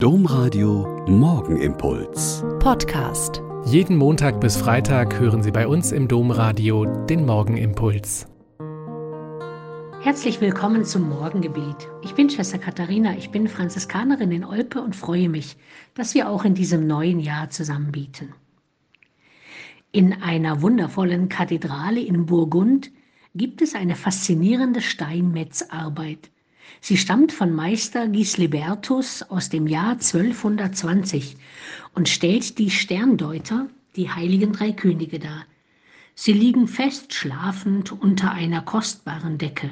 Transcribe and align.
Domradio 0.00 1.04
Morgenimpuls. 1.08 2.44
Podcast. 2.60 3.42
Jeden 3.64 3.96
Montag 3.96 4.40
bis 4.40 4.56
Freitag 4.56 5.18
hören 5.18 5.42
Sie 5.42 5.50
bei 5.50 5.66
uns 5.66 5.90
im 5.90 6.06
Domradio 6.06 6.84
den 7.06 7.26
Morgenimpuls. 7.26 8.28
Herzlich 10.00 10.40
willkommen 10.40 10.84
zum 10.84 11.08
Morgengebet. 11.08 11.88
Ich 12.04 12.14
bin 12.14 12.30
Schwester 12.30 12.58
Katharina, 12.58 13.16
ich 13.16 13.32
bin 13.32 13.48
Franziskanerin 13.48 14.30
in 14.30 14.44
Olpe 14.44 14.80
und 14.80 14.94
freue 14.94 15.28
mich, 15.28 15.56
dass 15.94 16.14
wir 16.14 16.30
auch 16.30 16.44
in 16.44 16.54
diesem 16.54 16.86
neuen 16.86 17.18
Jahr 17.18 17.50
zusammen 17.50 17.90
bieten. 17.90 18.34
In 19.90 20.22
einer 20.22 20.62
wundervollen 20.62 21.28
Kathedrale 21.28 21.98
in 21.98 22.24
Burgund 22.24 22.92
gibt 23.34 23.62
es 23.62 23.74
eine 23.74 23.96
faszinierende 23.96 24.80
Steinmetzarbeit. 24.80 26.30
Sie 26.80 26.96
stammt 26.96 27.32
von 27.32 27.52
Meister 27.52 28.08
Gislibertus 28.08 29.22
aus 29.22 29.48
dem 29.48 29.66
Jahr 29.66 29.92
1220 29.92 31.36
und 31.94 32.08
stellt 32.08 32.58
die 32.58 32.70
Sterndeuter, 32.70 33.68
die 33.96 34.10
heiligen 34.10 34.52
drei 34.52 34.72
Könige 34.72 35.18
dar. 35.18 35.44
Sie 36.14 36.32
liegen 36.32 36.68
fest 36.68 37.14
schlafend 37.14 37.92
unter 37.92 38.32
einer 38.32 38.62
kostbaren 38.62 39.38
Decke. 39.38 39.70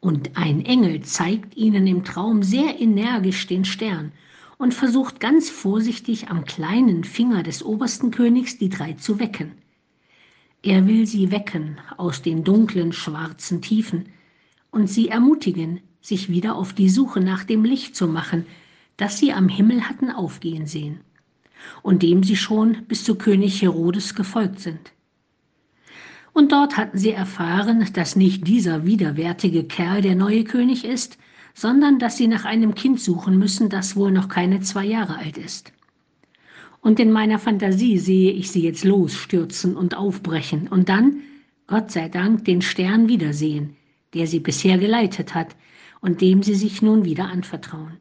Und 0.00 0.36
ein 0.36 0.64
Engel 0.64 1.02
zeigt 1.02 1.56
ihnen 1.56 1.86
im 1.86 2.04
Traum 2.04 2.42
sehr 2.42 2.80
energisch 2.80 3.46
den 3.46 3.64
Stern 3.64 4.12
und 4.58 4.72
versucht 4.72 5.20
ganz 5.20 5.50
vorsichtig 5.50 6.28
am 6.28 6.44
kleinen 6.44 7.04
Finger 7.04 7.42
des 7.42 7.64
obersten 7.64 8.10
Königs 8.10 8.58
die 8.58 8.68
drei 8.68 8.94
zu 8.94 9.18
wecken. 9.18 9.52
Er 10.62 10.86
will 10.86 11.06
sie 11.06 11.30
wecken 11.30 11.78
aus 11.96 12.22
den 12.22 12.42
dunklen, 12.42 12.92
schwarzen 12.92 13.60
Tiefen 13.62 14.08
und 14.70 14.88
sie 14.88 15.08
ermutigen, 15.08 15.80
sich 16.06 16.28
wieder 16.28 16.54
auf 16.54 16.72
die 16.72 16.88
Suche 16.88 17.20
nach 17.20 17.42
dem 17.42 17.64
Licht 17.64 17.96
zu 17.96 18.06
machen, 18.06 18.46
das 18.96 19.18
sie 19.18 19.32
am 19.32 19.48
Himmel 19.48 19.88
hatten 19.88 20.10
aufgehen 20.10 20.66
sehen 20.66 21.00
und 21.82 22.04
dem 22.04 22.22
sie 22.22 22.36
schon 22.36 22.84
bis 22.86 23.02
zu 23.02 23.16
König 23.16 23.60
Herodes 23.60 24.14
gefolgt 24.14 24.60
sind. 24.60 24.92
Und 26.32 26.52
dort 26.52 26.76
hatten 26.76 26.96
sie 26.96 27.10
erfahren, 27.10 27.84
dass 27.94 28.14
nicht 28.14 28.46
dieser 28.46 28.86
widerwärtige 28.86 29.64
Kerl 29.64 30.00
der 30.00 30.14
neue 30.14 30.44
König 30.44 30.84
ist, 30.84 31.18
sondern 31.54 31.98
dass 31.98 32.16
sie 32.16 32.28
nach 32.28 32.44
einem 32.44 32.74
Kind 32.74 33.00
suchen 33.00 33.36
müssen, 33.36 33.68
das 33.68 33.96
wohl 33.96 34.12
noch 34.12 34.28
keine 34.28 34.60
zwei 34.60 34.84
Jahre 34.84 35.16
alt 35.16 35.38
ist. 35.38 35.72
Und 36.82 37.00
in 37.00 37.10
meiner 37.10 37.40
Fantasie 37.40 37.98
sehe 37.98 38.30
ich 38.30 38.50
sie 38.52 38.62
jetzt 38.62 38.84
losstürzen 38.84 39.76
und 39.76 39.96
aufbrechen 39.96 40.68
und 40.68 40.88
dann, 40.88 41.22
Gott 41.66 41.90
sei 41.90 42.08
Dank, 42.08 42.44
den 42.44 42.62
Stern 42.62 43.08
wiedersehen, 43.08 43.74
der 44.14 44.28
sie 44.28 44.38
bisher 44.38 44.78
geleitet 44.78 45.34
hat, 45.34 45.56
und 46.00 46.20
dem 46.20 46.42
sie 46.42 46.54
sich 46.54 46.82
nun 46.82 47.04
wieder 47.04 47.26
anvertrauen. 47.26 47.98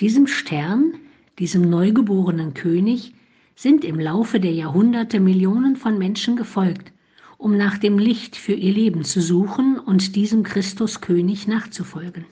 Diesem 0.00 0.26
Stern, 0.26 0.94
diesem 1.38 1.68
neugeborenen 1.68 2.54
König, 2.54 3.14
sind 3.54 3.84
im 3.84 4.00
Laufe 4.00 4.40
der 4.40 4.52
Jahrhunderte 4.52 5.20
Millionen 5.20 5.76
von 5.76 5.98
Menschen 5.98 6.36
gefolgt, 6.36 6.92
um 7.38 7.56
nach 7.56 7.78
dem 7.78 7.98
Licht 7.98 8.36
für 8.36 8.54
ihr 8.54 8.72
Leben 8.72 9.04
zu 9.04 9.20
suchen 9.20 9.78
und 9.78 10.16
diesem 10.16 10.42
Christuskönig 10.42 11.46
nachzufolgen. 11.46 12.24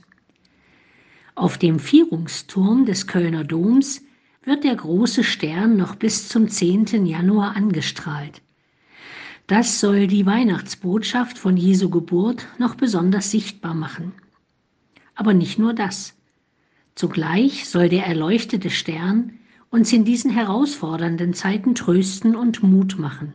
Auf 1.34 1.59
dem 1.59 1.78
Vierungsturm 1.78 2.87
des 2.87 3.06
Kölner 3.06 3.45
Doms 3.45 4.03
wird 4.45 4.65
der 4.65 4.77
große 4.77 5.23
Stern 5.23 5.77
noch 5.77 5.95
bis 5.95 6.28
zum 6.28 6.48
10. 6.48 7.06
Januar 7.06 7.56
angestrahlt. 7.56 8.43
Das 9.51 9.81
soll 9.81 10.06
die 10.06 10.27
Weihnachtsbotschaft 10.27 11.37
von 11.37 11.56
Jesu 11.56 11.91
Geburt 11.91 12.47
noch 12.59 12.77
besonders 12.77 13.33
sichtbar 13.33 13.75
machen. 13.75 14.12
Aber 15.17 15.34
nicht 15.34 15.59
nur 15.59 15.75
das. 15.75 16.15
Zugleich 16.95 17.69
soll 17.69 17.89
der 17.89 18.06
erleuchtete 18.06 18.71
Stern 18.71 19.33
uns 19.69 19.93
in 19.93 20.05
diesen 20.05 20.31
herausfordernden 20.31 21.34
Zeiten 21.34 21.75
trösten 21.75 22.37
und 22.37 22.62
Mut 22.62 22.97
machen. 22.97 23.33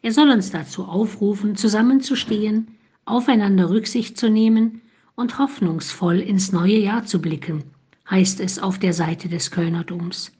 Er 0.00 0.12
soll 0.12 0.30
uns 0.30 0.50
dazu 0.52 0.86
aufrufen, 0.86 1.54
zusammenzustehen, 1.54 2.68
aufeinander 3.04 3.68
Rücksicht 3.68 4.16
zu 4.16 4.30
nehmen 4.30 4.80
und 5.16 5.38
hoffnungsvoll 5.38 6.18
ins 6.18 6.52
neue 6.52 6.78
Jahr 6.78 7.04
zu 7.04 7.20
blicken, 7.20 7.62
heißt 8.08 8.40
es 8.40 8.58
auf 8.58 8.78
der 8.78 8.94
Seite 8.94 9.28
des 9.28 9.50
Kölner 9.50 9.84
Doms. 9.84 10.32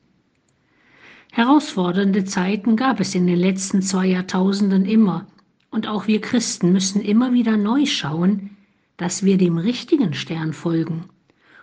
Herausfordernde 1.35 2.27
Zeiten 2.27 2.77
gab 2.77 3.01
es 3.01 3.15
in 3.15 3.27
den 3.27 3.39
letzten 3.39 3.81
zwei 3.81 4.07
Jahrtausenden 4.09 4.85
immer, 4.85 5.27
und 5.71 5.87
auch 5.87 6.07
wir 6.07 6.21
Christen 6.21 6.75
müssen 6.75 7.01
immer 7.01 7.33
wieder 7.33 7.57
neu 7.57 7.87
schauen, 7.87 8.51
dass 8.99 9.25
wir 9.25 9.39
dem 9.39 9.57
richtigen 9.57 10.13
Stern 10.13 10.53
folgen 10.53 11.07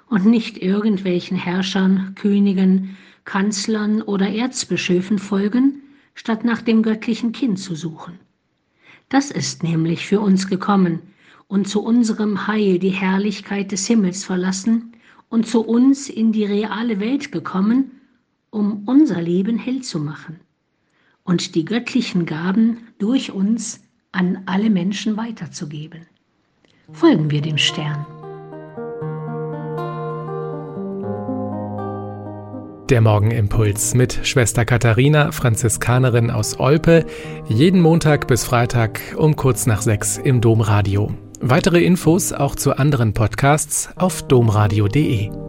und 0.08 0.25
nicht 0.25 0.58
irgendwelchen 0.58 1.38
Herrschern, 1.38 2.16
Königen, 2.16 2.97
Kanzlern 3.25 4.02
oder 4.02 4.28
Erzbischöfen 4.28 5.19
folgen, 5.19 5.84
statt 6.16 6.44
nach 6.44 6.63
dem 6.63 6.81
göttlichen 6.81 7.31
Kind 7.31 7.59
zu 7.59 7.75
suchen. 7.75 8.18
Das 9.08 9.29
ist 9.29 9.62
nämlich 9.62 10.08
für 10.08 10.19
uns 10.19 10.47
gekommen 10.47 11.00
und 11.47 11.68
zu 11.68 11.84
unserem 11.84 12.47
Heil 12.47 12.79
die 12.79 12.90
Herrlichkeit 12.90 13.72
des 13.72 13.85
Himmels 13.85 14.24
verlassen 14.24 14.94
und 15.29 15.46
zu 15.46 15.62
uns 15.62 16.09
in 16.09 16.31
die 16.31 16.46
reale 16.46 17.00
Welt 17.00 17.31
gekommen, 17.31 17.91
um 18.50 18.84
unser 18.88 19.22
Leben 19.22 19.58
hell 19.58 19.82
zu 19.82 20.00
machen 20.00 20.40
und 21.24 21.56
die 21.56 21.66
göttlichen 21.66 22.26
Gaben 22.26 22.88
durch 22.98 23.32
uns 23.32 23.82
an 24.12 24.44
alle 24.46 24.70
Menschen 24.70 25.18
weiterzugeben. 25.18 26.08
Folgen 26.92 27.30
wir 27.30 27.42
dem 27.42 27.58
Stern. 27.58 28.06
Der 32.90 33.02
Morgenimpuls 33.02 33.94
mit 33.94 34.20
Schwester 34.24 34.66
Katharina, 34.66 35.32
Franziskanerin 35.32 36.32
aus 36.32 36.59
Olpe, 36.59 37.06
jeden 37.48 37.82
Montag 37.82 38.28
bis 38.28 38.44
Freitag 38.44 39.00
um 39.16 39.36
kurz 39.36 39.68
nach 39.68 39.84
sechs 39.84 40.18
im 40.18 40.42
Domradio. 40.42 41.12
Weitere 41.40 41.84
Infos 41.84 42.34
auch 42.34 42.56
zu 42.56 42.76
anderen 42.76 43.14
Podcasts 43.14 43.90
auf 43.96 44.24
domradio.de. 44.24 45.49